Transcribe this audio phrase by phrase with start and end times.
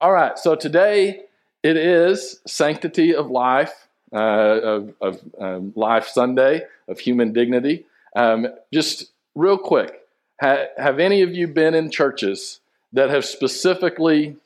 [0.00, 1.22] All right, so today
[1.64, 7.84] it is Sanctity of Life, uh, of, of um, Life Sunday, of Human Dignity.
[8.14, 10.06] Um, just real quick,
[10.40, 12.60] ha- have any of you been in churches
[12.92, 14.36] that have specifically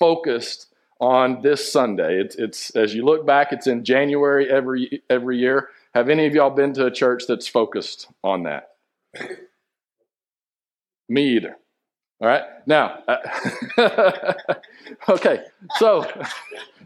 [0.00, 0.68] focused
[0.98, 2.18] on this Sunday?
[2.18, 5.68] It's, it's as you look back, it's in January every every year.
[5.92, 8.70] Have any of y'all been to a church that's focused on that?
[11.06, 11.58] Me either.
[12.22, 12.44] All right.
[12.68, 14.34] Now, uh,
[15.08, 15.40] okay.
[15.78, 16.06] So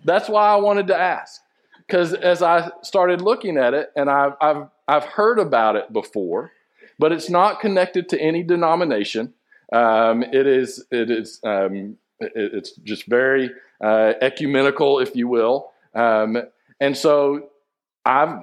[0.03, 1.43] that's why I wanted to ask,
[1.87, 6.53] because as I started looking at it, and I've, I've I've heard about it before,
[6.99, 9.35] but it's not connected to any denomination.
[9.75, 13.51] Um, it is it is um, it, it's just very
[13.85, 15.71] uh, ecumenical, if you will.
[15.95, 16.39] Um,
[16.81, 17.51] and so
[18.07, 18.41] I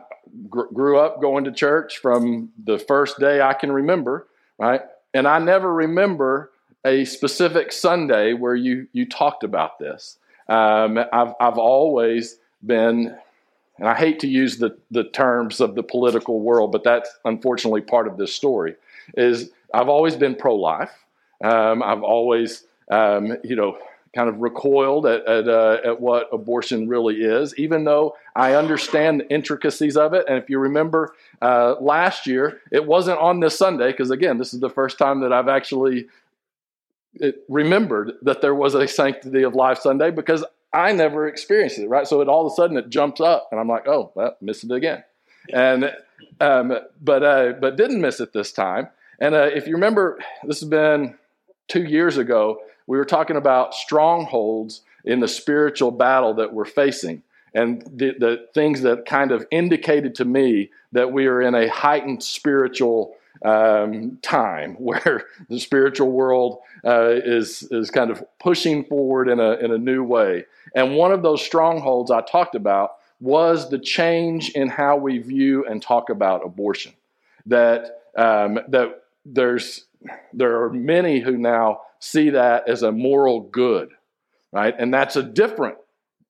[0.48, 4.28] gr- grew up going to church from the first day I can remember,
[4.60, 4.82] right?
[5.16, 6.52] And I never remember
[6.86, 10.18] a specific Sunday where you you talked about this.
[10.50, 13.16] Um, I've I've always been,
[13.78, 17.82] and I hate to use the the terms of the political world, but that's unfortunately
[17.82, 18.76] part of this story.
[19.16, 20.92] Is I've always been pro life.
[21.44, 23.78] Um, I've always um, you know
[24.14, 29.22] kind of recoiled at at, uh, at what abortion really is, even though I understand
[29.22, 30.26] the intricacies of it.
[30.28, 34.54] And if you remember uh, last year, it wasn't on this Sunday because again, this
[34.54, 36.08] is the first time that I've actually
[37.48, 42.08] remembered that there was a sanctity of life Sunday because I never experienced it, right?
[42.08, 44.64] So it all of a sudden it jumps up, and I'm like, oh, well, missed
[44.64, 45.04] it again,
[45.52, 45.92] and
[46.42, 48.90] um, but uh, but didn't miss it this time.
[49.20, 51.16] And uh, if you remember, this has been
[51.68, 52.62] two years ago.
[52.88, 58.48] We were talking about strongholds in the spiritual battle that we're facing, and the, the
[58.54, 64.18] things that kind of indicated to me that we are in a heightened spiritual um,
[64.22, 69.72] time where the spiritual world uh, is is kind of pushing forward in a in
[69.72, 70.46] a new way.
[70.76, 75.66] And one of those strongholds I talked about was the change in how we view
[75.66, 76.94] and talk about abortion.
[77.46, 79.86] That um, that there's
[80.34, 83.92] there are many who now see that as a moral good,
[84.52, 84.76] right?
[84.78, 85.78] And that's a different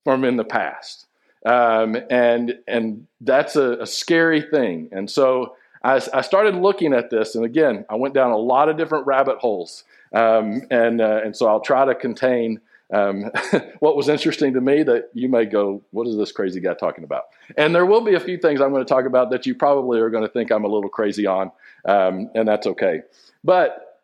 [0.04, 1.08] from in the past.
[1.46, 4.88] Um, and and that's a, a, scary thing.
[4.94, 8.70] And so I, I, started looking at this, and again, I went down a lot
[8.70, 9.84] of different rabbit holes.
[10.14, 12.62] Um, and uh, and so I'll try to contain
[12.94, 13.32] um,
[13.80, 17.04] what was interesting to me that you may go, what is this crazy guy talking
[17.04, 17.24] about?
[17.58, 20.00] And there will be a few things I'm going to talk about that you probably
[20.00, 21.52] are going to think I'm a little crazy on,
[21.86, 23.02] um, and that's okay.
[23.44, 24.00] But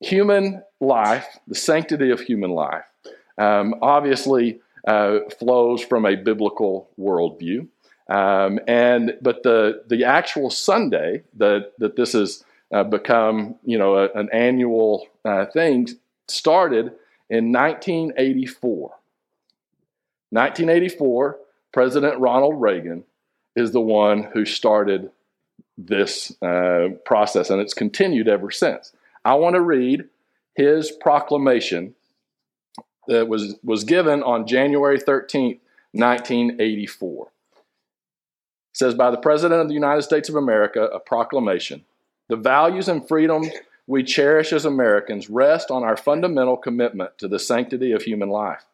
[0.00, 2.84] human life, the sanctity of human life,
[3.38, 7.66] um, obviously uh, flows from a biblical worldview.
[8.08, 13.96] Um, and but the the actual Sunday that that this has uh, become you know
[13.96, 15.88] a, an annual uh, thing
[16.28, 16.92] started
[17.28, 18.90] in 1984.
[20.30, 21.38] 1984,
[21.72, 23.04] President Ronald Reagan
[23.56, 25.10] is the one who started
[25.78, 28.92] this uh, process, and it's continued ever since.
[29.24, 30.04] I want to read
[30.54, 31.96] his proclamation
[33.08, 35.58] that was was given on January 13th,
[35.92, 37.28] 1984
[38.76, 41.82] says by the President of the United States of America, a proclamation.
[42.28, 43.48] The values and freedoms
[43.86, 48.66] we cherish as Americans rest on our fundamental commitment to the sanctity of human life.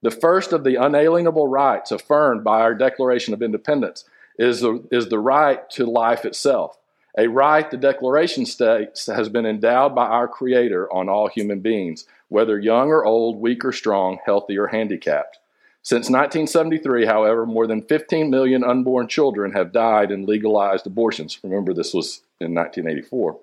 [0.00, 4.06] The first of the unalienable rights affirmed by our Declaration of Independence
[4.38, 6.78] is the, is the right to life itself,
[7.18, 12.06] a right the Declaration states has been endowed by our Creator on all human beings,
[12.28, 15.38] whether young or old, weak or strong, healthy or handicapped.
[15.82, 21.38] Since 1973, however, more than 15 million unborn children have died in legalized abortions.
[21.42, 23.38] Remember, this was in 1984.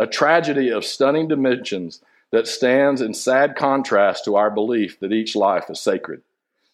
[0.00, 2.00] A tragedy of stunning dimensions
[2.30, 6.22] that stands in sad contrast to our belief that each life is sacred.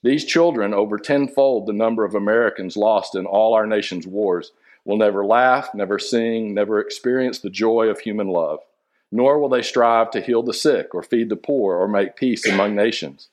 [0.02, 4.52] These children, over tenfold the number of Americans lost in all our nation's wars,
[4.84, 8.60] will never laugh, never sing, never experience the joy of human love,
[9.12, 12.46] nor will they strive to heal the sick or feed the poor or make peace
[12.46, 13.28] among nations.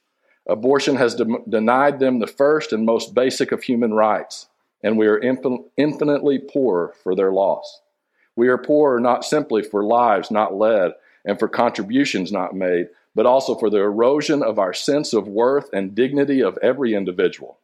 [0.47, 4.47] Abortion has de- denied them the first and most basic of human rights,
[4.83, 7.81] and we are infin- infinitely poorer for their loss.
[8.35, 10.93] We are poorer not simply for lives not led
[11.25, 15.69] and for contributions not made, but also for the erosion of our sense of worth
[15.73, 17.59] and dignity of every individual.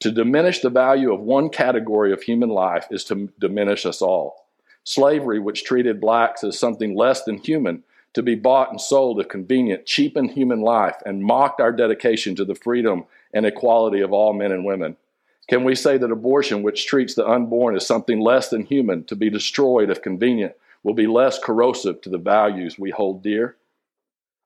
[0.00, 4.46] To diminish the value of one category of human life is to diminish us all.
[4.84, 7.82] Slavery, which treated blacks as something less than human,
[8.14, 12.44] to be bought and sold if convenient, cheapened human life, and mocked our dedication to
[12.44, 14.96] the freedom and equality of all men and women?
[15.48, 19.16] Can we say that abortion, which treats the unborn as something less than human, to
[19.16, 23.56] be destroyed if convenient, will be less corrosive to the values we hold dear?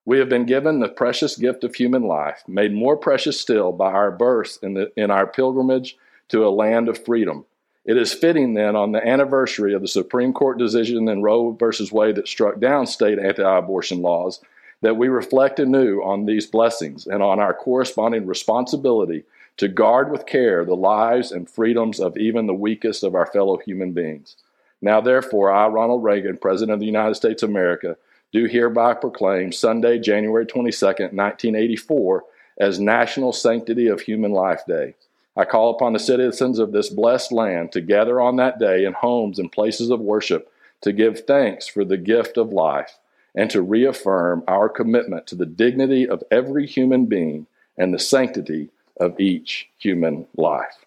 [0.06, 3.90] We have been given the precious gift of human life, made more precious still by
[3.90, 5.96] our birth in, the, in our pilgrimage
[6.28, 7.46] to a land of freedom.
[7.84, 11.88] It is fitting then, on the anniversary of the Supreme Court decision in Roe v.
[11.92, 14.40] Wade that struck down state anti abortion laws,
[14.80, 19.24] that we reflect anew on these blessings and on our corresponding responsibility
[19.58, 23.58] to guard with care the lives and freedoms of even the weakest of our fellow
[23.58, 24.36] human beings.
[24.80, 27.96] Now, therefore, I, Ronald Reagan, President of the United States of America,
[28.32, 32.24] do hereby proclaim Sunday, January 22nd, 1984,
[32.58, 34.94] as National Sanctity of Human Life Day.
[35.36, 38.92] I call upon the citizens of this blessed land to gather on that day in
[38.92, 40.52] homes and places of worship
[40.82, 42.98] to give thanks for the gift of life
[43.34, 47.46] and to reaffirm our commitment to the dignity of every human being
[47.76, 48.70] and the sanctity
[49.00, 50.84] of each human life.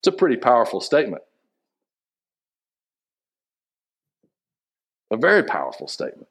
[0.00, 1.22] It's a pretty powerful statement.
[5.10, 6.28] A very powerful statement.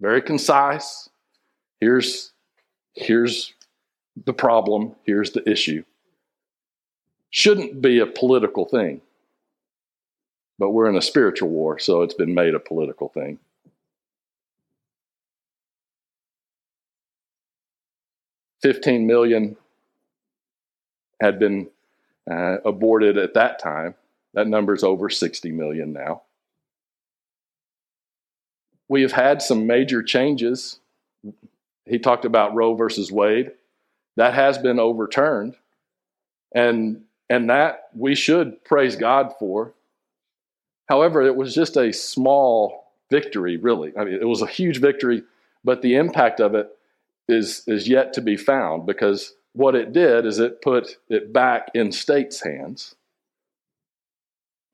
[0.00, 1.08] Very concise.
[1.80, 2.32] Here's,
[2.94, 3.54] here's
[4.24, 5.84] the problem, here's the issue.
[7.30, 9.00] Shouldn't be a political thing,
[10.58, 13.38] but we're in a spiritual war, so it's been made a political thing.
[18.60, 19.56] Fifteen million
[21.20, 21.68] had been
[22.30, 23.94] uh, aborted at that time.
[24.34, 26.22] That number's over 60 million now.
[28.88, 30.78] We have had some major changes.
[31.84, 33.52] He talked about Roe versus Wade
[34.20, 35.56] that has been overturned.
[36.54, 39.72] And, and that we should praise God for.
[40.90, 43.94] However, it was just a small victory, really.
[43.98, 45.22] I mean, it was a huge victory,
[45.64, 46.68] but the impact of it
[47.28, 51.70] is, is yet to be found because what it did is it put it back
[51.72, 52.94] in states' hands.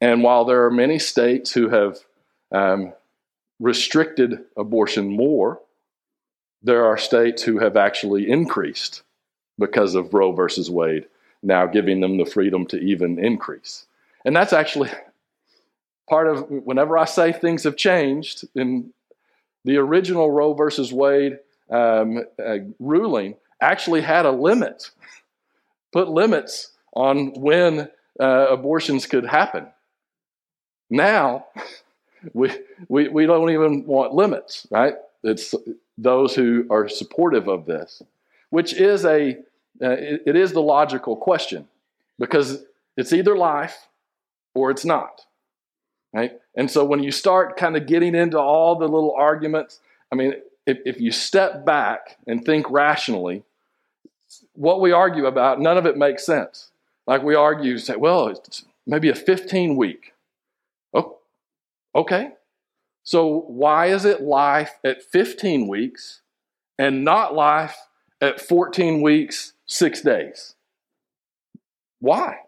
[0.01, 1.99] And while there are many states who have
[2.51, 2.95] um,
[3.61, 5.61] restricted abortion more,
[6.65, 9.03] there are states who have actually increased
[9.59, 11.07] because of Roe versus Wade,
[11.43, 13.87] now giving them the freedom to even increase.
[14.25, 14.91] And that's actually
[16.09, 18.93] part of whenever I say things have changed in
[19.65, 21.39] the original Roe versus Wade
[21.71, 24.91] um, uh, ruling actually had a limit,
[25.93, 27.89] put limits on when
[28.21, 29.67] uh, abortions could happen.
[30.89, 31.47] Now,
[32.33, 32.53] we,
[32.89, 34.95] we, we don't even want limits, right?
[35.23, 35.55] It's
[35.99, 38.03] those who are supportive of this
[38.51, 39.39] which is a
[39.83, 41.69] uh, it, it is the logical question
[42.19, 42.65] because
[42.97, 43.89] it's either life
[44.55, 45.23] or it's not
[46.15, 46.33] right?
[46.55, 49.81] And so when you start kind of getting into all the little arguments
[50.13, 50.35] i mean
[50.67, 53.45] if, if you step back and think rationally
[54.55, 56.71] what we argue about none of it makes sense.
[57.07, 60.13] Like we argue say well it's maybe a 15 week.
[60.93, 61.19] Oh
[61.95, 62.33] okay.
[63.05, 66.23] So why is it life at 15 weeks
[66.79, 67.86] and not life
[68.21, 70.55] at 14 weeks, six days.
[72.01, 72.39] Why?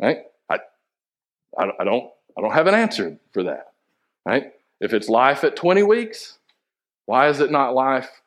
[0.00, 0.18] Right?
[0.50, 0.58] I,
[1.58, 3.72] I, don't, I don't have an answer for that.
[4.24, 4.52] Right?
[4.80, 6.38] If it's life at 20 weeks,
[7.06, 8.22] why is it not life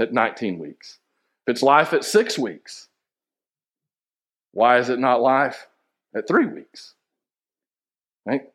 [0.00, 0.98] at 19 weeks?
[1.46, 2.88] If it's life at six weeks,
[4.52, 5.66] why is it not life
[6.14, 6.94] at three weeks?
[8.24, 8.48] Right?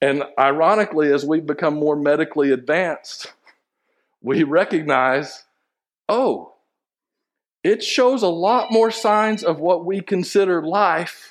[0.00, 3.32] And ironically, as we've become more medically advanced,
[4.24, 5.44] we recognize,
[6.08, 6.54] oh,
[7.62, 11.30] it shows a lot more signs of what we consider life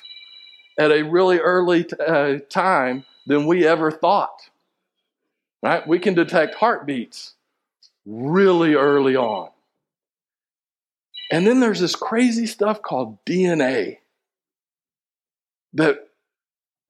[0.78, 4.48] at a really early t- uh, time than we ever thought.
[5.60, 5.86] Right?
[5.86, 7.34] We can detect heartbeats
[8.06, 9.50] really early on.
[11.32, 13.98] And then there's this crazy stuff called DNA
[15.72, 16.10] that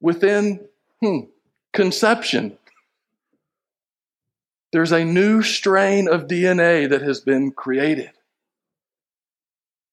[0.02, 0.60] within
[1.00, 1.20] hmm,
[1.72, 2.58] conception
[4.74, 8.10] there's a new strain of DNA that has been created.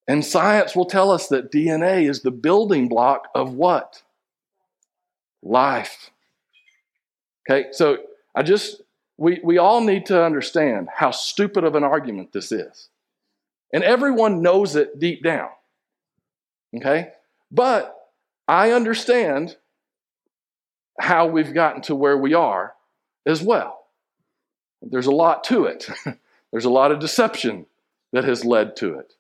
[0.07, 4.01] And science will tell us that DNA is the building block of what?
[5.43, 6.09] Life.
[7.47, 7.99] Okay, so
[8.33, 8.81] I just,
[9.17, 12.89] we, we all need to understand how stupid of an argument this is.
[13.71, 15.49] And everyone knows it deep down.
[16.75, 17.11] Okay?
[17.51, 17.95] But
[18.47, 19.57] I understand
[20.99, 22.73] how we've gotten to where we are
[23.27, 23.80] as well.
[24.81, 25.87] There's a lot to it.
[26.51, 27.65] There's a lot of deception
[28.11, 29.13] that has led to it.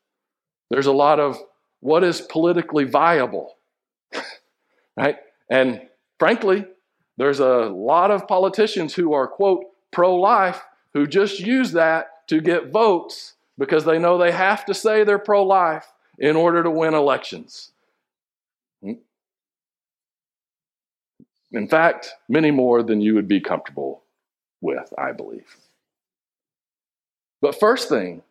[0.69, 1.37] There's a lot of
[1.79, 3.57] what is politically viable,
[4.97, 5.17] right?
[5.49, 5.81] And
[6.19, 6.65] frankly,
[7.17, 10.63] there's a lot of politicians who are, quote, pro life
[10.93, 15.19] who just use that to get votes because they know they have to say they're
[15.19, 17.71] pro life in order to win elections.
[18.81, 18.93] Hmm?
[21.51, 24.03] In fact, many more than you would be comfortable
[24.61, 25.57] with, I believe.
[27.41, 28.21] But first thing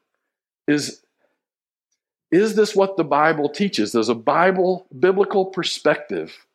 [0.66, 1.02] is
[2.30, 3.92] is this what the Bible teaches?
[3.92, 6.46] Does a Bible, biblical perspective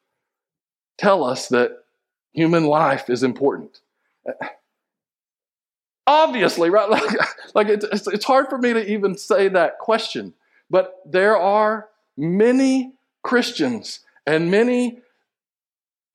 [0.97, 1.83] tell us that
[2.33, 3.81] human life is important?
[6.07, 6.89] Obviously, right?
[7.55, 10.33] Like, like it's, it's hard for me to even say that question.
[10.69, 14.99] But there are many Christians and many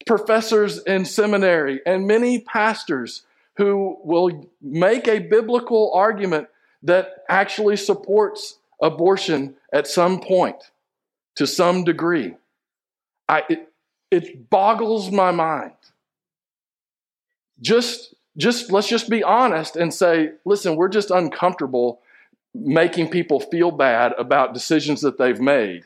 [0.07, 3.23] professors in seminary and many pastors
[3.61, 6.49] who will make a biblical argument
[6.83, 10.57] that actually supports abortion at some point
[11.37, 12.35] to some degree.
[13.29, 13.69] I, it,
[14.11, 15.75] it boggles my mind.
[17.61, 22.01] Just, just let's just be honest and say, listen, we're just uncomfortable
[22.55, 25.85] making people feel bad about decisions that they've made.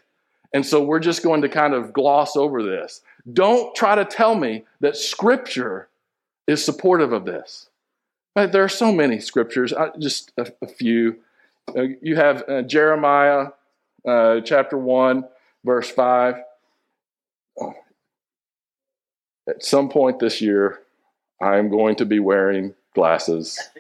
[0.53, 3.01] And so we're just going to kind of gloss over this.
[3.33, 5.89] Don't try to tell me that scripture
[6.47, 7.69] is supportive of this.
[8.35, 11.21] There are so many scriptures, just a, a few.
[11.69, 13.49] Uh, you have uh, Jeremiah
[14.07, 15.25] uh, chapter 1,
[15.65, 16.35] verse 5.
[19.49, 20.81] At some point this year,
[21.41, 23.61] I am going to be wearing glasses.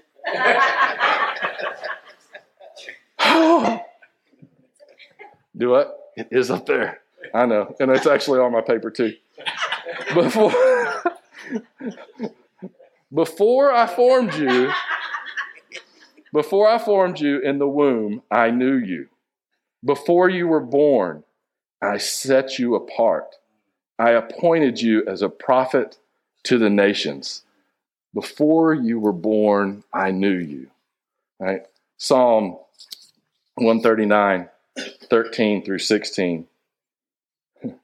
[5.57, 6.13] Do what?
[6.17, 7.01] It is up there.
[7.33, 7.75] I know.
[7.81, 9.15] And it's actually on my paper too.
[10.15, 10.53] Before,
[13.15, 14.73] before I formed you,
[16.33, 19.09] before I formed you in the womb, I knew you.
[19.85, 21.23] Before you were born,
[21.81, 23.37] I set you apart.
[23.99, 25.99] I appointed you as a prophet
[26.45, 27.45] to the nations.
[28.13, 30.71] Before you were born, I knew you.
[31.99, 32.59] Psalm
[33.57, 34.49] 139,
[35.09, 36.47] 13 through 16.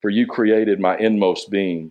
[0.00, 1.90] For you created my inmost being.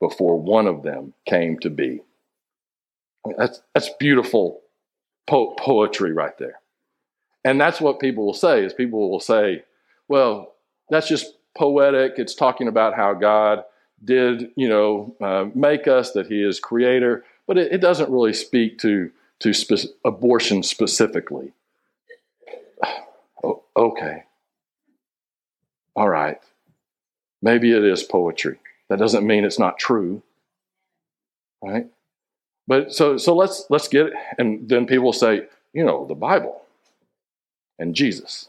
[0.00, 2.00] before one of them came to be.
[3.36, 4.60] That's, that's beautiful
[5.26, 6.60] po- poetry right there.
[7.44, 9.64] And that's what people will say is people will say,
[10.08, 10.54] well,
[10.90, 12.14] that's just poetic.
[12.16, 13.64] It's talking about how God
[14.04, 18.32] did, you know, uh, make us, that he is creator, but it, it doesn't really
[18.32, 19.10] speak to,
[19.40, 21.52] to spe- abortion specifically.
[23.42, 24.24] Oh, okay.
[25.94, 26.38] All right.
[27.40, 28.58] Maybe it is poetry.
[28.88, 30.22] That doesn't mean it's not true.
[31.62, 31.86] Right?
[32.66, 34.12] But so so let's let's get it.
[34.38, 36.62] And then people say, you know, the Bible
[37.78, 38.48] and Jesus.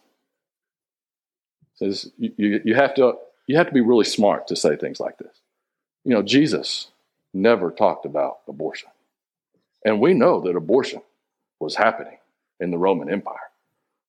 [1.75, 3.17] Says you, you, you have to
[3.47, 5.35] you have to be really smart to say things like this.
[6.03, 6.87] You know, Jesus
[7.33, 8.89] never talked about abortion.
[9.85, 11.01] And we know that abortion
[11.59, 12.17] was happening
[12.59, 13.35] in the Roman Empire.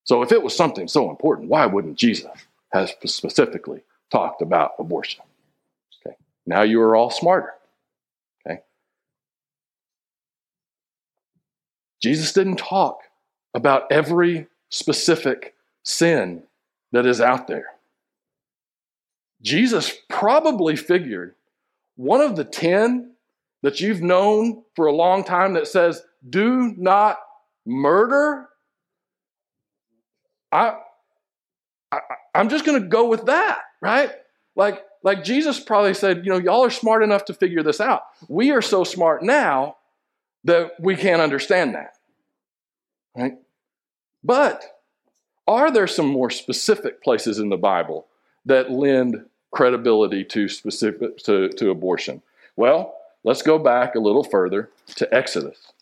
[0.05, 2.31] So if it was something so important, why wouldn't Jesus
[2.73, 5.23] have specifically talked about abortion?
[6.49, 7.53] Now you are all smarter.
[8.47, 8.61] Okay.
[12.01, 13.01] Jesus didn't talk
[13.55, 16.43] about every specific sin
[16.93, 17.67] that is out there.
[19.43, 21.35] Jesus probably figured
[21.97, 23.13] one of the 10
[23.63, 27.19] that you've known for a long time that says, do not
[27.67, 28.49] murder
[30.51, 30.79] I,
[31.93, 31.99] I
[32.35, 34.11] I'm just going to go with that, right?
[34.57, 38.03] Like like Jesus probably said, you know, y'all are smart enough to figure this out.
[38.29, 39.79] We are so smart now
[40.45, 41.95] that we can't understand that.
[43.17, 43.39] Right?
[44.23, 44.83] But
[45.47, 48.07] are there some more specific places in the Bible
[48.45, 52.21] that lend credibility to specific to, to abortion?
[52.55, 55.73] Well, let's go back a little further to Exodus.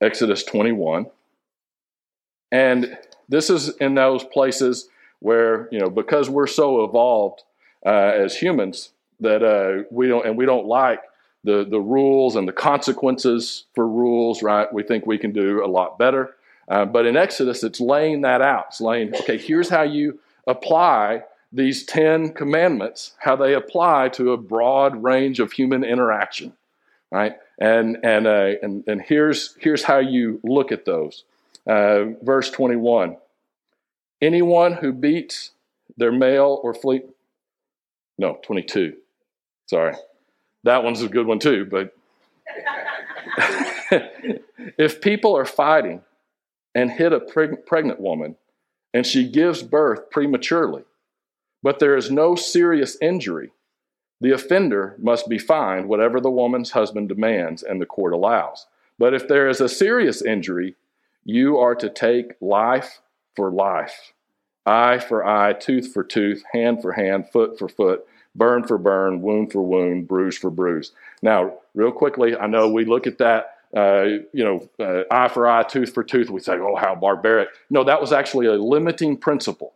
[0.00, 1.06] Exodus 21.
[2.52, 2.96] And
[3.28, 4.88] this is in those places
[5.24, 7.44] where, you know, because we're so evolved
[7.86, 8.90] uh, as humans
[9.20, 11.00] that uh, we don't, and we don't like
[11.44, 14.70] the, the rules and the consequences for rules, right?
[14.70, 16.34] We think we can do a lot better.
[16.68, 18.66] Uh, but in Exodus, it's laying that out.
[18.68, 24.36] It's laying, okay, here's how you apply these 10 commandments, how they apply to a
[24.36, 26.52] broad range of human interaction,
[27.10, 27.36] right?
[27.58, 31.24] And, and, uh, and, and here's, here's how you look at those.
[31.66, 33.16] Uh, verse 21
[34.24, 35.50] Anyone who beats
[35.98, 37.04] their male or fleet,
[38.16, 38.94] no, 22,
[39.66, 39.94] sorry.
[40.62, 41.94] That one's a good one too, but
[44.78, 46.00] if people are fighting
[46.74, 48.36] and hit a preg- pregnant woman
[48.94, 50.84] and she gives birth prematurely,
[51.62, 53.50] but there is no serious injury,
[54.22, 58.64] the offender must be fined whatever the woman's husband demands and the court allows.
[58.98, 60.76] But if there is a serious injury,
[61.24, 63.02] you are to take life
[63.36, 64.13] for life,
[64.66, 69.20] eye for eye, tooth for tooth, hand for hand, foot for foot, burn for burn,
[69.22, 70.92] wound for wound, bruise for bruise.
[71.22, 75.46] Now, real quickly, I know we look at that, uh, you know, uh, eye for
[75.46, 76.30] eye, tooth for tooth.
[76.30, 77.48] We say, oh, how barbaric.
[77.70, 79.74] No, that was actually a limiting principle.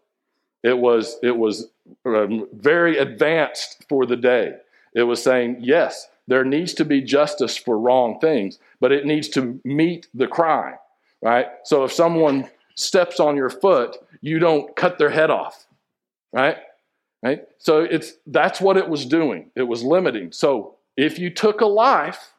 [0.62, 1.68] It was, it was
[2.04, 4.54] um, very advanced for the day.
[4.94, 9.28] It was saying, yes, there needs to be justice for wrong things, but it needs
[9.30, 10.76] to meet the crime,
[11.22, 11.46] right?
[11.64, 15.66] So if someone steps on your foot, you don't cut their head off,
[16.32, 16.56] right?
[17.22, 17.42] Right?
[17.58, 19.50] So it's that's what it was doing.
[19.56, 20.30] It was limiting.
[20.32, 22.32] So if you took a life,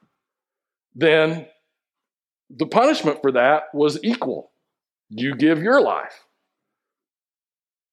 [0.96, 1.48] then
[2.50, 4.51] the punishment for that was equal.
[5.10, 6.24] You give your life.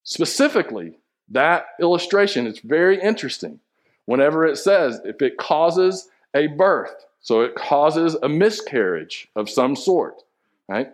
[0.05, 0.99] Specifically,
[1.31, 3.59] that illustration is very interesting.
[4.05, 9.75] Whenever it says if it causes a birth, so it causes a miscarriage of some
[9.75, 10.23] sort,
[10.69, 10.93] right?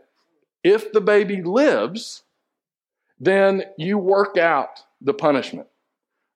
[0.65, 2.23] If the baby lives,
[3.19, 5.69] then you work out the punishment.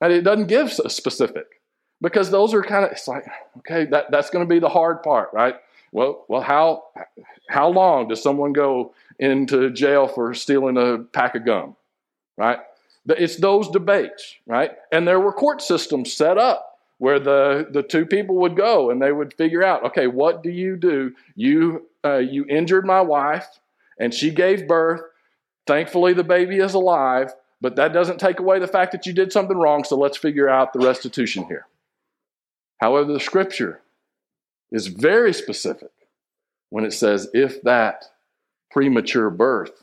[0.01, 1.61] And it doesn't give a specific
[2.01, 3.25] because those are kind of, it's like,
[3.59, 5.57] okay, that, that's going to be the hard part, right?
[5.93, 6.85] Well, well, how,
[7.49, 11.77] how long does someone go into jail for stealing a pack of gum,
[12.37, 12.59] right?
[13.09, 14.73] It's those debates, right?
[14.93, 19.01] And there were court systems set up where the, the two people would go and
[19.01, 21.15] they would figure out, okay, what do you do?
[21.35, 23.47] You, uh, you injured my wife
[23.99, 25.03] and she gave birth.
[25.67, 29.33] Thankfully, the baby is alive, but that doesn't take away the fact that you did
[29.33, 31.67] something wrong, so let's figure out the restitution here.
[32.79, 33.81] However, the scripture
[34.71, 35.91] is very specific
[36.71, 38.05] when it says if that
[38.71, 39.83] premature birth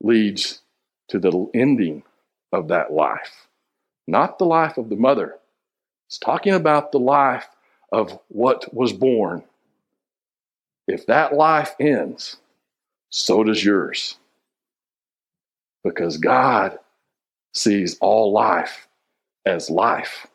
[0.00, 0.62] leads
[1.08, 2.02] to the ending
[2.52, 3.48] of that life,
[4.06, 5.36] not the life of the mother.
[6.06, 7.48] It's talking about the life
[7.92, 9.44] of what was born.
[10.88, 12.38] If that life ends,
[13.10, 14.16] so does yours.
[15.84, 16.78] Because God
[17.52, 18.88] sees all life
[19.44, 20.26] as life.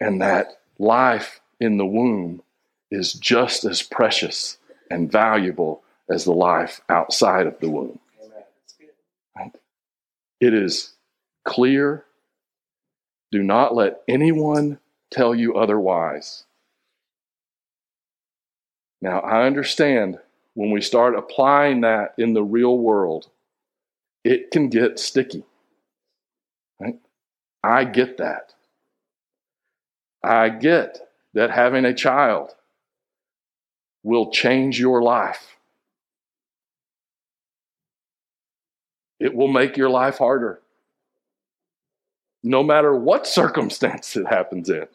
[0.00, 2.42] And that life in the womb
[2.90, 4.56] is just as precious
[4.90, 7.98] and valuable as the life outside of the womb.
[10.40, 10.94] It is
[11.44, 12.04] clear.
[13.30, 14.78] Do not let anyone
[15.10, 16.45] tell you otherwise.
[19.00, 20.18] Now, I understand
[20.54, 23.28] when we start applying that in the real world,
[24.24, 25.44] it can get sticky.
[26.80, 26.98] Right?
[27.62, 28.54] I get that.
[30.22, 30.98] I get
[31.34, 32.54] that having a child
[34.02, 35.56] will change your life.
[39.18, 40.60] It will make your life harder,
[42.42, 44.86] no matter what circumstance it happens in.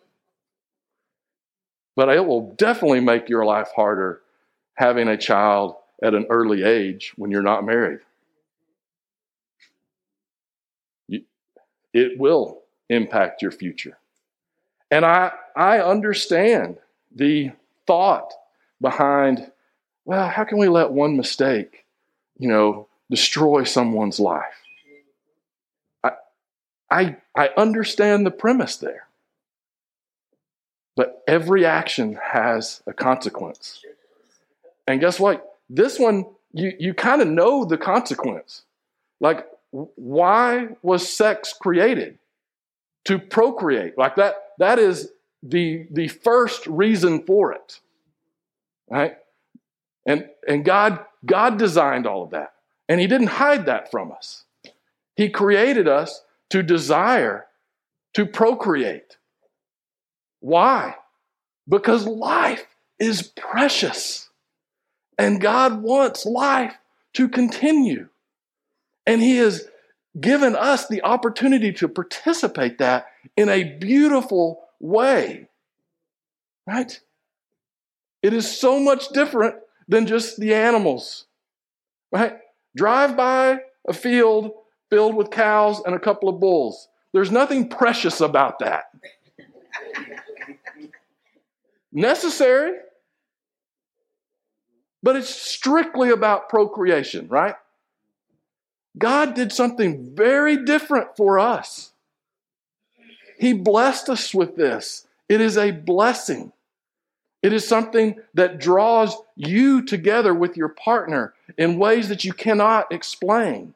[1.95, 4.21] But it will definitely make your life harder
[4.75, 7.99] having a child at an early age when you're not married.
[11.93, 13.97] It will impact your future.
[14.89, 16.77] And I, I understand
[17.13, 17.51] the
[17.85, 18.33] thought
[18.79, 19.51] behind,
[20.05, 21.85] well, how can we let one mistake,
[22.37, 24.63] you know, destroy someone's life?
[26.03, 26.11] I,
[26.89, 29.07] I, I understand the premise there.
[30.95, 33.83] But every action has a consequence.
[34.87, 35.57] And guess what?
[35.69, 38.63] This one, you, you kind of know the consequence.
[39.19, 42.17] Like, why was sex created?
[43.05, 43.97] To procreate.
[43.97, 47.79] Like that, that is the, the first reason for it.
[48.89, 49.17] Right?
[50.05, 52.53] And, and God, God designed all of that.
[52.89, 54.43] And He didn't hide that from us.
[55.15, 57.47] He created us to desire
[58.13, 59.17] to procreate.
[60.41, 60.95] Why?
[61.69, 62.65] Because life
[62.99, 64.29] is precious.
[65.17, 66.75] And God wants life
[67.13, 68.09] to continue.
[69.05, 69.67] And He has
[70.19, 75.47] given us the opportunity to participate that in a beautiful way.
[76.67, 76.99] Right?
[78.21, 79.55] It is so much different
[79.87, 81.25] than just the animals.
[82.11, 82.37] Right?
[82.75, 84.51] Drive by a field
[84.89, 86.87] filled with cows and a couple of bulls.
[87.13, 88.85] There's nothing precious about that.
[91.91, 92.73] Necessary,
[95.03, 97.55] but it's strictly about procreation, right?
[98.97, 101.91] God did something very different for us.
[103.39, 105.07] He blessed us with this.
[105.27, 106.51] It is a blessing.
[107.41, 112.91] It is something that draws you together with your partner in ways that you cannot
[112.91, 113.73] explain.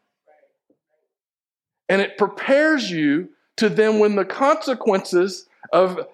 [1.90, 6.08] And it prepares you to then, when the consequences of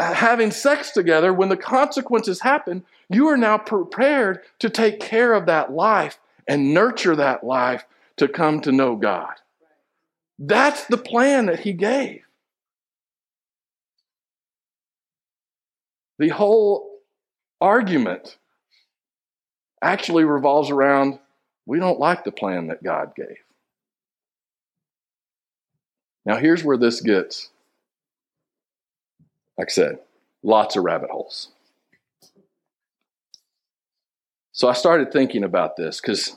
[0.00, 5.46] having sex together, when the consequences happen, you are now prepared to take care of
[5.46, 7.84] that life and nurture that life
[8.16, 9.34] to come to know God.
[10.36, 12.22] That's the plan that He gave.
[16.18, 16.90] The whole
[17.60, 18.36] argument
[19.80, 21.20] actually revolves around
[21.66, 23.36] we don't like the plan that God gave.
[26.24, 27.50] Now, here's where this gets,
[29.58, 29.98] like I said,
[30.42, 31.48] lots of rabbit holes.
[34.52, 36.36] So I started thinking about this because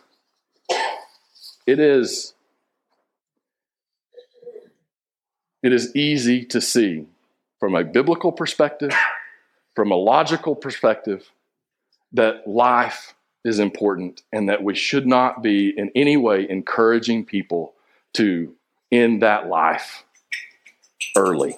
[1.68, 2.34] it is
[5.64, 7.06] it is easy to see
[7.60, 8.92] from a biblical perspective,
[9.76, 11.30] from a logical perspective,
[12.14, 13.14] that life
[13.46, 17.74] is important and that we should not be in any way encouraging people
[18.14, 18.54] to
[18.92, 20.04] end that life
[21.16, 21.58] early.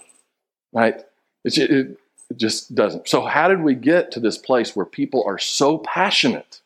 [0.74, 1.04] Right?
[1.44, 1.98] It, it,
[2.30, 3.08] it just doesn't.
[3.08, 6.62] So, how did we get to this place where people are so passionate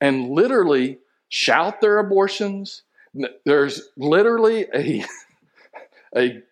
[0.00, 2.82] and literally shout their abortions?
[3.44, 5.04] There's literally a
[6.16, 6.42] a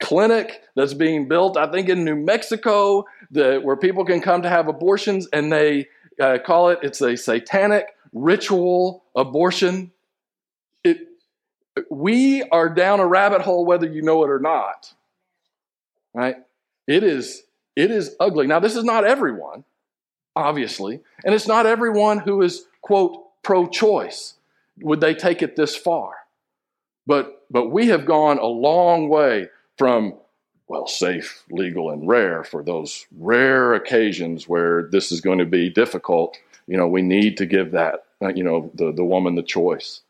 [0.00, 4.48] clinic that's being built, I think in New Mexico, the, where people can come to
[4.48, 5.88] have abortions, and they
[6.20, 9.92] uh, call it it's a satanic ritual abortion.
[10.84, 11.08] It,
[11.90, 14.92] we are down a rabbit hole whether you know it or not.
[16.14, 16.36] Right?
[16.86, 17.42] It is
[17.74, 18.46] it is ugly.
[18.46, 19.64] Now this is not everyone,
[20.34, 24.34] obviously, and it's not everyone who is quote pro-choice.
[24.80, 26.12] Would they take it this far?
[27.06, 30.14] But, but we have gone a long way from,
[30.68, 35.70] well, safe, legal, and rare for those rare occasions where this is going to be
[35.70, 36.36] difficult.
[36.66, 40.00] You know, we need to give that, uh, you know, the, the woman the choice.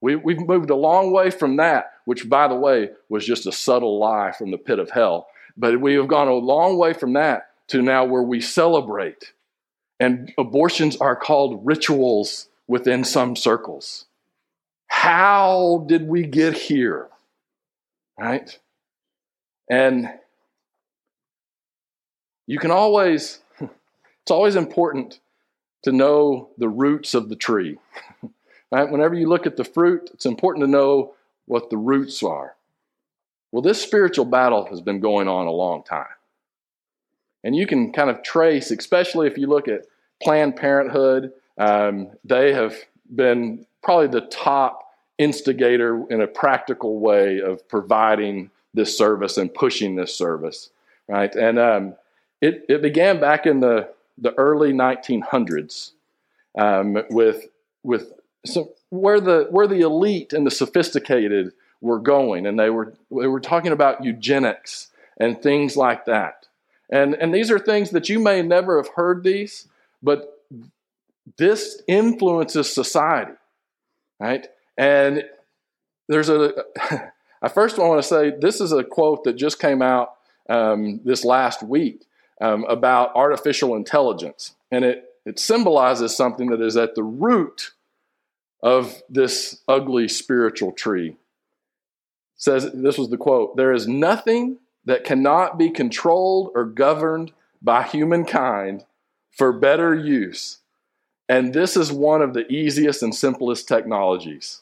[0.00, 3.52] We, we've moved a long way from that, which, by the way, was just a
[3.52, 5.26] subtle lie from the pit of hell.
[5.56, 9.32] But we have gone a long way from that to now where we celebrate.
[10.00, 14.06] And abortions are called rituals within some circles.
[14.88, 17.08] How did we get here?
[18.18, 18.58] Right?
[19.70, 20.08] And
[22.46, 25.20] you can always, it's always important
[25.84, 27.78] to know the roots of the tree.
[28.72, 28.90] Right?
[28.90, 31.14] Whenever you look at the fruit, it's important to know
[31.46, 32.56] what the roots are.
[33.54, 36.08] Well, this spiritual battle has been going on a long time.
[37.44, 39.86] And you can kind of trace, especially if you look at
[40.20, 42.74] Planned Parenthood, um, they have
[43.14, 49.94] been probably the top instigator in a practical way of providing this service and pushing
[49.94, 50.70] this service,
[51.06, 51.32] right?
[51.36, 51.94] And um,
[52.40, 53.88] it, it began back in the,
[54.18, 55.92] the early 1900s
[56.58, 57.46] um, with,
[57.84, 58.14] with
[58.44, 61.52] some, where, the, where the elite and the sophisticated
[61.84, 66.46] were going, and they were, they were talking about eugenics and things like that.
[66.90, 69.68] And, and these are things that you may never have heard these,
[70.02, 70.42] but
[71.36, 73.34] this influences society,
[74.18, 74.46] right?
[74.78, 75.24] And
[76.08, 76.52] there's a,
[77.42, 80.14] I first want to say this is a quote that just came out
[80.48, 82.06] um, this last week
[82.40, 84.54] um, about artificial intelligence.
[84.70, 87.72] And it, it symbolizes something that is at the root
[88.62, 91.16] of this ugly spiritual tree.
[92.36, 97.82] Says this was the quote there is nothing that cannot be controlled or governed by
[97.82, 98.84] humankind
[99.30, 100.58] for better use.
[101.28, 104.60] And this is one of the easiest and simplest technologies.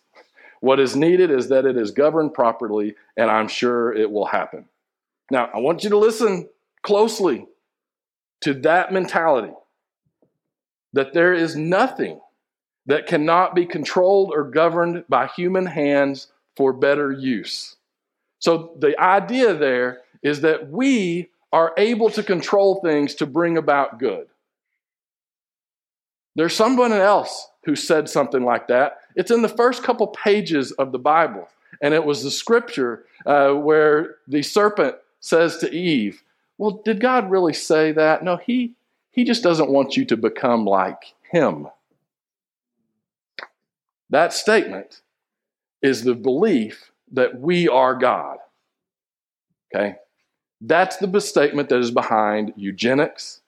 [0.61, 4.67] What is needed is that it is governed properly, and I'm sure it will happen.
[5.29, 6.49] Now, I want you to listen
[6.83, 7.47] closely
[8.43, 9.55] to that mentality
[10.93, 12.21] that there is nothing
[12.87, 17.77] that cannot be controlled or governed by human hands for better use.
[18.39, 23.99] So, the idea there is that we are able to control things to bring about
[23.99, 24.27] good.
[26.35, 28.99] There's someone else who said something like that.
[29.15, 31.49] It's in the first couple pages of the Bible.
[31.81, 36.23] And it was the scripture uh, where the serpent says to Eve,
[36.59, 38.25] Well, did God really say that?
[38.25, 38.75] No, he,
[39.11, 41.69] he just doesn't want you to become like him.
[44.11, 45.02] That statement
[45.83, 48.39] is the belief that we are God.
[49.75, 49.97] Okay?
[50.61, 53.43] That's the statement that is behind eugenics,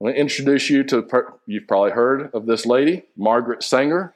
[0.00, 1.06] I'm going to introduce you to,
[1.46, 4.14] you've probably heard of this lady, Margaret Sanger.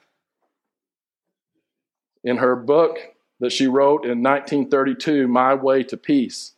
[2.23, 2.97] In her book,
[3.39, 6.53] that she wrote in 1932, My Way to Peace.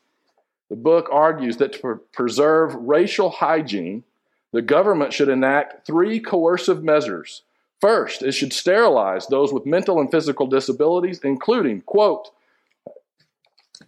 [0.69, 4.05] The book argues that to preserve racial hygiene,
[4.53, 7.43] the government should enact three coercive measures.
[7.79, 12.29] First, it should sterilize those with mental and physical disabilities, including, quote,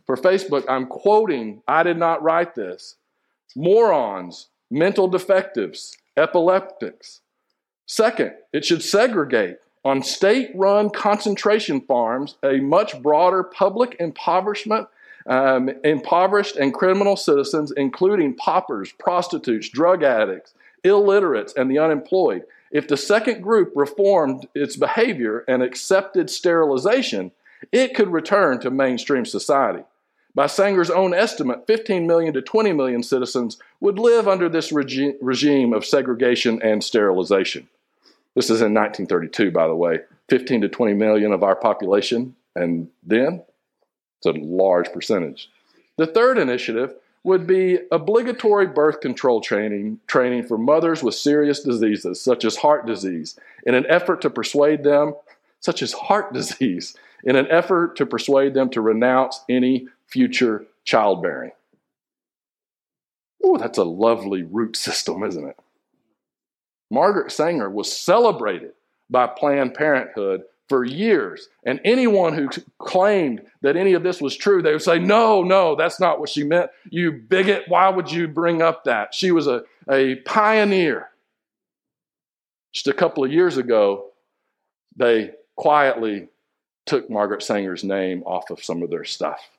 [0.06, 2.95] for Facebook, I'm quoting, I did not write this,
[3.56, 7.21] morons, mental defectives, epileptics.
[7.86, 14.88] Second, it should segregate on state run concentration farms a much broader public impoverishment,
[15.25, 22.43] um, impoverished and criminal citizens, including paupers, prostitutes, drug addicts, illiterates, and the unemployed.
[22.71, 27.32] If the second group reformed its behavior and accepted sterilization,
[27.71, 29.84] it could return to mainstream society.
[30.36, 35.15] By Sanger's own estimate, 15 million to 20 million citizens would live under this regi-
[35.19, 37.67] regime of segregation and sterilization.
[38.36, 40.01] This is in 1932, by the way.
[40.29, 43.43] 15 to 20 million of our population, and then
[44.17, 45.49] it's a large percentage.
[45.97, 52.21] The third initiative would be obligatory birth control training, training for mothers with serious diseases,
[52.21, 55.13] such as heart disease, in an effort to persuade them,
[55.60, 61.51] such as heart disease, in an effort to persuade them to renounce any future childbearing.
[63.43, 65.58] Oh, that's a lovely root system, isn't it?
[66.89, 68.71] Margaret Sanger was celebrated
[69.10, 71.49] by Planned Parenthood for years.
[71.65, 75.75] And anyone who claimed that any of this was true, they would say, No, no,
[75.75, 76.69] that's not what she meant.
[76.89, 79.13] You bigot, why would you bring up that?
[79.13, 81.10] She was a, a pioneer.
[82.71, 84.05] Just a couple of years ago,
[84.95, 86.29] they quietly
[86.86, 89.49] took Margaret Sanger's name off of some of their stuff.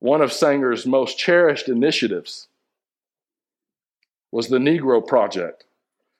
[0.00, 2.48] One of Sanger's most cherished initiatives
[4.32, 5.64] was the Negro Project,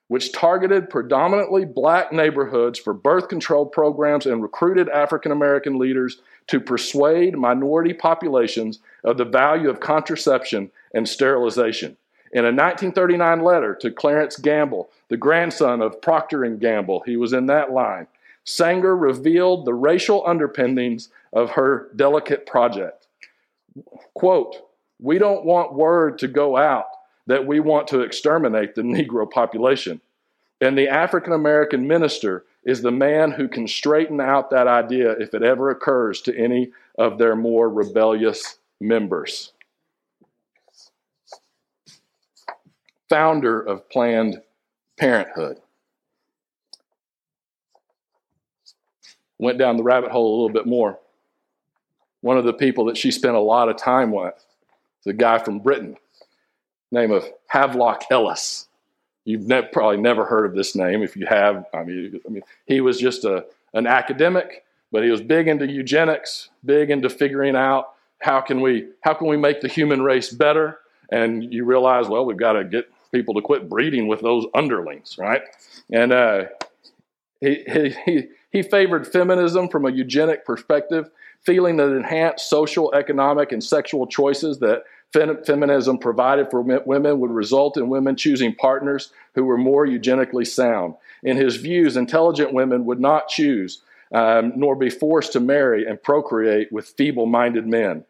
[0.07, 6.59] which targeted predominantly black neighborhoods for birth control programs and recruited African American leaders to
[6.59, 11.97] persuade minority populations of the value of contraception and sterilization.
[12.33, 17.31] In a 1939 letter to Clarence Gamble, the grandson of Procter and Gamble, he was
[17.31, 18.07] in that line.
[18.43, 23.07] Sanger revealed the racial underpinnings of her delicate project.
[24.15, 24.55] Quote,
[24.99, 26.85] we don't want word to go out
[27.27, 30.01] that we want to exterminate the Negro population.
[30.61, 35.33] And the African American minister is the man who can straighten out that idea if
[35.33, 39.51] it ever occurs to any of their more rebellious members.
[43.09, 44.41] Founder of Planned
[44.97, 45.59] Parenthood.
[49.37, 50.99] Went down the rabbit hole a little bit more
[52.23, 54.33] one of the people that she spent a lot of time with
[55.01, 55.97] is a guy from Britain,
[56.93, 58.67] name of Havelock Ellis.
[59.25, 61.01] You've ne- probably never heard of this name.
[61.01, 65.09] If you have, I mean, I mean, he was just a, an academic, but he
[65.09, 69.61] was big into eugenics, big into figuring out how can we how can we make
[69.61, 70.79] the human race better.
[71.09, 75.17] And you realize, well, we've got to get people to quit breeding with those underlings,
[75.17, 75.41] right?
[75.91, 76.45] And uh,
[77.41, 77.63] he,
[78.05, 81.09] he he favored feminism from a eugenic perspective
[81.45, 87.77] feeling that enhanced social, economic, and sexual choices that feminism provided for women would result
[87.77, 90.95] in women choosing partners who were more eugenically sound.
[91.21, 93.81] In his views, intelligent women would not choose
[94.13, 98.05] um, nor be forced to marry and procreate with feeble minded men.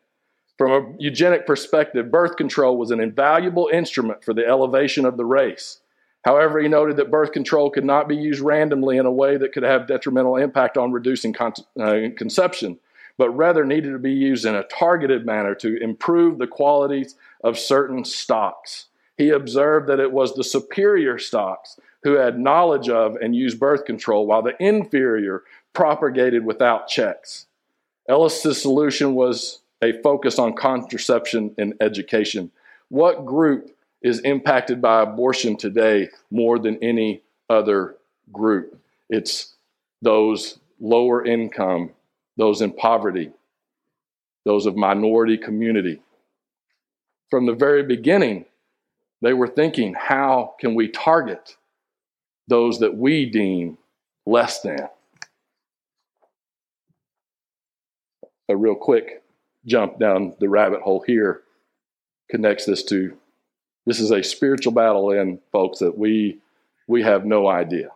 [0.58, 5.26] From a eugenic perspective, birth control was an invaluable instrument for the elevation of the
[5.26, 5.80] race.
[6.24, 9.52] However, he noted that birth control could not be used randomly in a way that
[9.52, 12.80] could have detrimental impact on reducing con- uh, conception
[13.18, 17.58] but rather needed to be used in a targeted manner to improve the qualities of
[17.58, 18.88] certain stocks.
[19.18, 23.86] He observed that it was the superior stocks who had knowledge of and used birth
[23.86, 27.46] control, while the inferior propagated without checks.
[28.10, 32.52] Ellis's solution was a focus on contraception and education.
[32.90, 37.96] What group is impacted by abortion today more than any other
[38.32, 38.78] group?
[39.10, 39.54] It's
[40.02, 41.92] those lower income
[42.38, 43.32] those in poverty,
[44.46, 46.02] those of minority community.
[47.30, 48.46] From the very beginning,
[49.22, 51.56] they were thinking, how can we target
[52.48, 53.78] those that we deem
[54.26, 54.90] less than?
[58.50, 59.24] A real quick
[59.66, 61.44] jump down the rabbit hole here
[62.30, 63.18] connects this to
[63.86, 66.40] this is a spiritual battle in folks that we
[66.88, 67.90] we have no idea.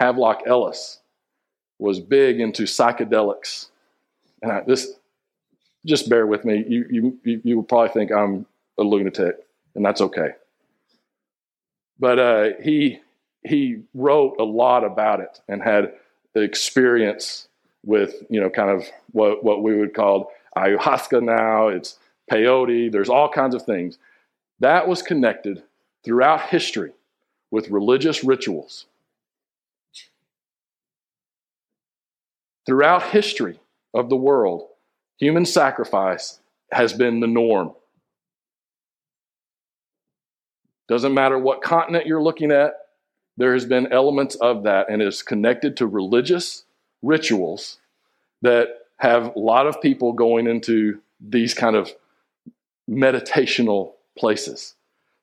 [0.00, 1.00] Havelock Ellis
[1.82, 3.66] was big into psychedelics.
[4.40, 4.92] And I, this,
[5.84, 6.64] just bear with me.
[6.68, 8.46] You, you, you will probably think I'm
[8.78, 9.36] a lunatic,
[9.74, 10.30] and that's okay.
[11.98, 13.00] But uh, he,
[13.44, 15.92] he wrote a lot about it and had
[16.36, 17.48] experience
[17.84, 21.98] with, you know, kind of what, what we would call ayahuasca now, it's
[22.30, 23.98] peyote, there's all kinds of things.
[24.60, 25.64] That was connected
[26.04, 26.92] throughout history
[27.50, 28.86] with religious rituals.
[32.66, 33.60] Throughout history
[33.92, 34.68] of the world,
[35.18, 37.72] human sacrifice has been the norm.
[40.88, 42.74] Doesn't matter what continent you're looking at,
[43.36, 46.64] there has been elements of that, and it's connected to religious
[47.02, 47.78] rituals
[48.42, 51.90] that have a lot of people going into these kind of
[52.88, 54.74] meditational places.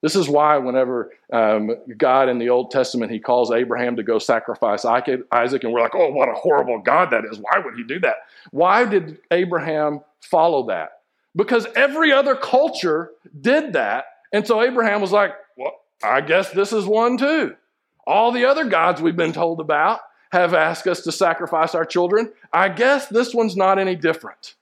[0.02, 4.18] This is why, whenever um, God in the Old Testament, He calls Abraham to go
[4.18, 7.38] sacrifice Isaac, and we're like, oh, what a horrible God that is.
[7.38, 8.16] Why would He do that?
[8.52, 11.02] Why did Abraham follow that?
[11.36, 14.06] Because every other culture did that.
[14.32, 17.56] And so Abraham was like, well, I guess this is one too.
[18.08, 20.00] All the other gods we've been told about
[20.32, 22.32] have asked us to sacrifice our children.
[22.54, 24.56] I guess this one's not any different.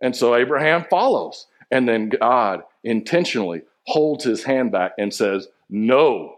[0.00, 1.46] And so Abraham follows.
[1.70, 6.36] And then God intentionally holds his hand back and says, No.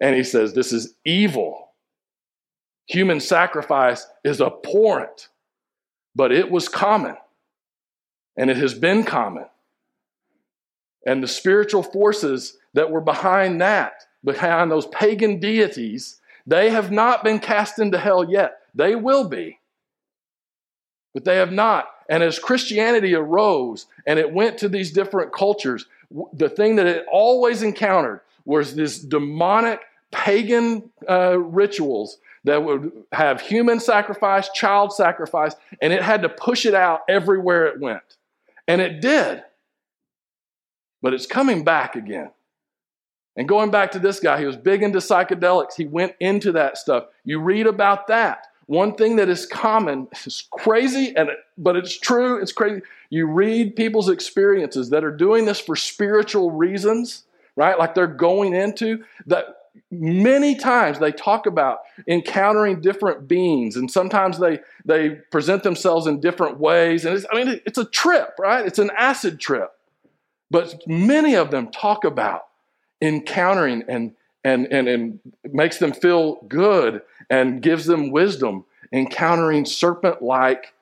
[0.00, 1.68] And he says, This is evil.
[2.86, 5.28] Human sacrifice is abhorrent,
[6.16, 7.16] but it was common,
[8.36, 9.46] and it has been common.
[11.06, 17.22] And the spiritual forces that were behind that, behind those pagan deities, they have not
[17.22, 18.58] been cast into hell yet.
[18.74, 19.60] They will be,
[21.14, 21.88] but they have not.
[22.08, 25.86] And as Christianity arose and it went to these different cultures,
[26.32, 33.40] the thing that it always encountered was this demonic pagan uh, rituals that would have
[33.40, 38.02] human sacrifice, child sacrifice, and it had to push it out everywhere it went.
[38.66, 39.42] And it did.
[41.02, 42.30] But it's coming back again.
[43.36, 45.74] And going back to this guy, he was big into psychedelics.
[45.76, 47.06] He went into that stuff.
[47.24, 48.46] You read about that.
[48.66, 52.40] One thing that is common is crazy, and but it's true.
[52.40, 52.82] It's crazy.
[53.10, 57.24] You read people's experiences that are doing this for spiritual reasons,
[57.56, 57.78] right?
[57.78, 59.56] Like they're going into that.
[59.92, 66.20] Many times they talk about encountering different beings, and sometimes they they present themselves in
[66.20, 67.04] different ways.
[67.04, 68.64] And I mean, it's a trip, right?
[68.66, 69.70] It's an acid trip.
[70.50, 72.46] But many of them talk about
[73.00, 80.22] encountering and and, and, and makes them feel good and gives them wisdom, encountering serpent
[80.22, 80.72] like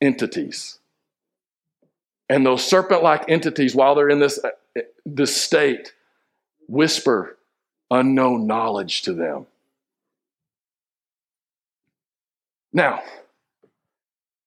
[0.00, 0.78] entities.
[2.28, 5.92] And those serpent like entities, while they're in this, uh, uh, this state,
[6.68, 7.36] whisper
[7.90, 9.46] unknown knowledge to them.
[12.72, 13.02] Now,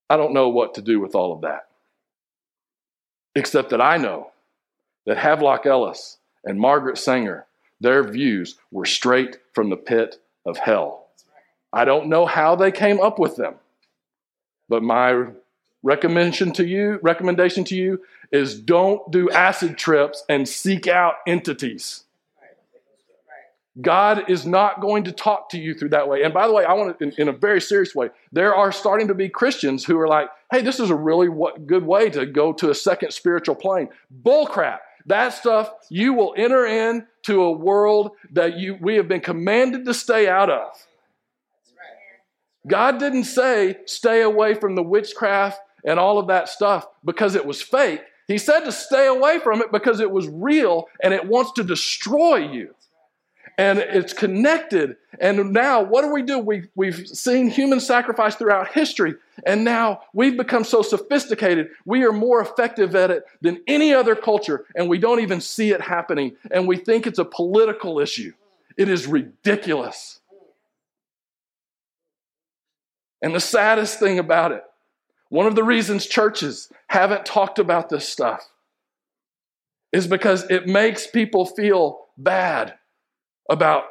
[0.10, 1.68] I don't know what to do with all of that,
[3.36, 4.32] except that I know
[5.06, 7.46] that Havelock Ellis and Margaret Sanger,
[7.80, 11.08] their views were straight from the pit of hell.
[11.72, 13.56] I don't know how they came up with them,
[14.68, 15.28] but my
[15.84, 22.04] recommendation to you, recommendation to you is don't do acid trips and seek out entities.
[23.82, 26.24] God is not going to talk to you through that way.
[26.24, 28.72] And by the way, I want to, in, in, a very serious way, there are
[28.72, 31.30] starting to be Christians who are like, hey, this is a really
[31.66, 33.88] good way to go to a second spiritual plane.
[34.24, 34.80] Bullcrap.
[35.06, 39.94] That stuff, you will enter into a world that you, we have been commanded to
[39.94, 40.68] stay out of.
[42.68, 47.46] God didn't say stay away from the witchcraft and all of that stuff because it
[47.46, 48.02] was fake.
[48.28, 51.64] He said to stay away from it because it was real and it wants to
[51.64, 52.76] destroy you.
[53.58, 54.96] And it's connected.
[55.20, 56.40] And now, what do we do?
[56.40, 59.16] We've, we've seen human sacrifice throughout history,
[59.46, 61.68] and now we've become so sophisticated.
[61.84, 65.72] We are more effective at it than any other culture, and we don't even see
[65.72, 66.38] it happening.
[66.52, 68.32] And we think it's a political issue.
[68.78, 70.22] It is ridiculous.
[73.22, 74.64] And the saddest thing about it
[75.30, 78.48] one of the reasons churches haven't talked about this stuff
[79.92, 82.76] is because it makes people feel bad
[83.50, 83.86] about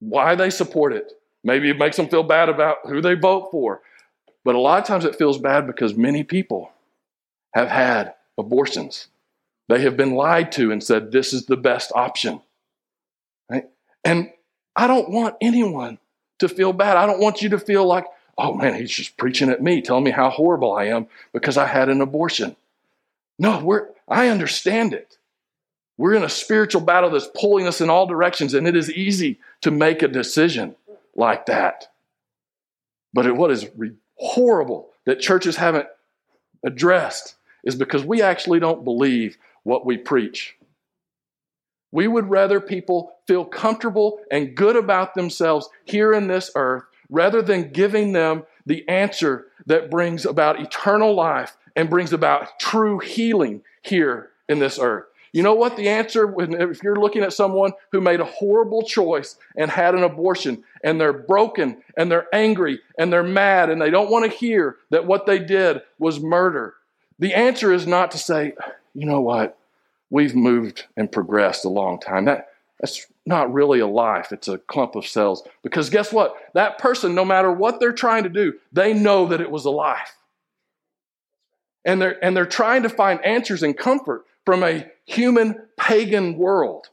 [0.00, 1.12] why they support it.
[1.42, 3.82] Maybe it makes them feel bad about who they vote for.
[4.44, 6.70] But a lot of times it feels bad because many people
[7.54, 9.08] have had abortions.
[9.68, 12.42] They have been lied to and said, this is the best option.
[13.50, 13.64] Right?
[14.04, 14.30] And
[14.76, 15.98] I don't want anyone
[16.40, 16.96] to feel bad.
[16.96, 18.04] I don't want you to feel like,
[18.38, 21.66] oh man, he's just preaching at me, telling me how horrible I am because I
[21.66, 22.56] had an abortion.
[23.38, 25.18] No, we're, I understand it.
[25.96, 29.38] We're in a spiritual battle that's pulling us in all directions, and it is easy
[29.60, 30.74] to make a decision
[31.14, 31.92] like that.
[33.12, 35.86] But what is re- horrible that churches haven't
[36.64, 40.56] addressed is because we actually don't believe what we preach.
[41.92, 47.42] We would rather people feel comfortable and good about themselves here in this earth rather
[47.42, 53.62] than giving them the answer that brings about eternal life and brings about true healing
[53.82, 55.04] here in this earth.
[55.32, 59.36] You know what the answer if you're looking at someone who made a horrible choice
[59.56, 63.90] and had an abortion and they're broken and they're angry and they're mad and they
[63.90, 66.74] don't want to hear that what they did was murder.
[67.18, 68.52] The answer is not to say,
[68.94, 69.58] you know what?
[70.08, 72.26] We've moved and progressed a long time.
[72.26, 75.46] That that's not really a life, it's a clump of cells.
[75.62, 76.36] Because guess what?
[76.52, 79.70] That person, no matter what they're trying to do, they know that it was a
[79.70, 80.16] life.
[81.84, 86.88] And they're, and they're trying to find answers and comfort from a human pagan world.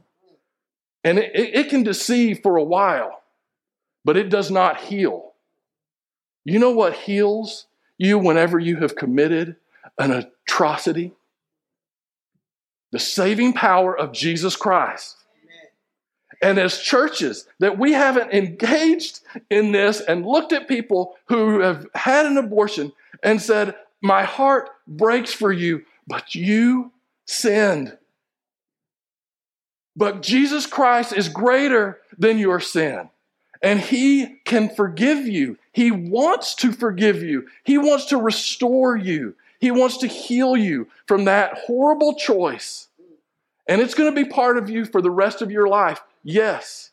[1.03, 3.23] And it, it can deceive for a while,
[4.05, 5.33] but it does not heal.
[6.43, 7.67] You know what heals
[7.97, 9.55] you whenever you have committed
[9.97, 10.11] an
[10.47, 11.13] atrocity?
[12.91, 15.17] The saving power of Jesus Christ.
[16.41, 19.19] And as churches, that we haven't engaged
[19.49, 24.69] in this and looked at people who have had an abortion and said, My heart
[24.87, 26.91] breaks for you, but you
[27.25, 27.97] sinned.
[29.95, 33.09] But Jesus Christ is greater than your sin.
[33.61, 35.59] And He can forgive you.
[35.71, 37.47] He wants to forgive you.
[37.63, 39.35] He wants to restore you.
[39.59, 42.87] He wants to heal you from that horrible choice.
[43.67, 46.01] And it's going to be part of you for the rest of your life.
[46.23, 46.91] Yes.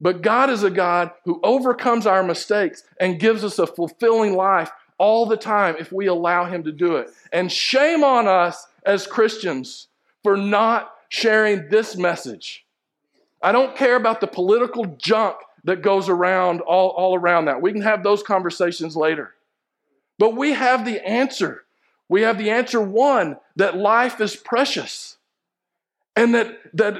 [0.00, 4.70] But God is a God who overcomes our mistakes and gives us a fulfilling life
[4.98, 7.10] all the time if we allow Him to do it.
[7.32, 9.88] And shame on us as Christians
[10.22, 12.66] for not sharing this message.
[13.42, 17.60] I don't care about the political junk that goes around all, all around that.
[17.60, 19.34] We can have those conversations later.
[20.18, 21.64] But we have the answer.
[22.08, 25.16] We have the answer one that life is precious.
[26.14, 26.96] And that, that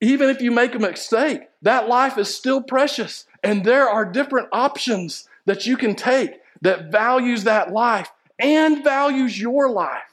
[0.00, 3.26] even if you make a mistake, that life is still precious.
[3.42, 9.40] And there are different options that you can take that values that life and values
[9.40, 10.09] your life.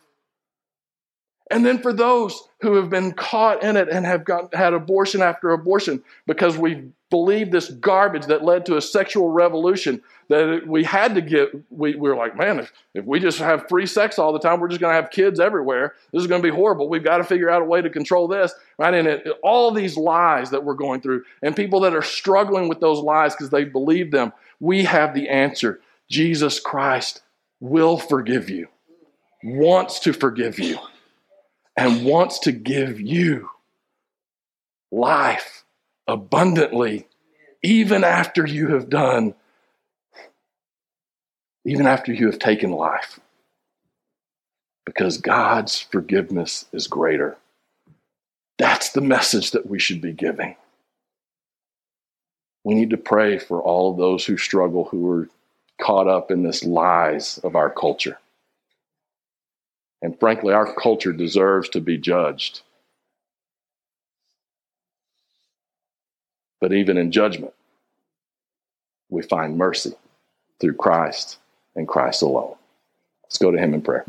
[1.49, 5.21] And then for those who have been caught in it and have got, had abortion
[5.21, 10.83] after abortion because we believed this garbage that led to a sexual revolution that we
[10.83, 14.19] had to get, we, we were like, man, if, if we just have free sex
[14.19, 15.95] all the time, we're just going to have kids everywhere.
[16.11, 16.89] This is going to be horrible.
[16.89, 18.53] We've got to figure out a way to control this.
[18.77, 18.93] Right?
[18.93, 22.81] And it, all these lies that we're going through and people that are struggling with
[22.81, 25.79] those lies because they believe them, we have the answer.
[26.09, 27.21] Jesus Christ
[27.61, 28.67] will forgive you,
[29.43, 30.77] wants to forgive you
[31.77, 33.49] and wants to give you
[34.91, 35.63] life
[36.07, 37.07] abundantly,
[37.63, 39.35] even after you have done,
[41.63, 43.19] even after you have taken life.
[44.85, 47.37] Because God's forgiveness is greater.
[48.57, 50.55] That's the message that we should be giving.
[52.63, 55.29] We need to pray for all of those who struggle, who are
[55.79, 58.17] caught up in this lies of our culture.
[60.01, 62.61] And frankly, our culture deserves to be judged.
[66.59, 67.53] But even in judgment,
[69.09, 69.93] we find mercy
[70.59, 71.37] through Christ
[71.75, 72.55] and Christ alone.
[73.23, 74.05] Let's go to Him in prayer.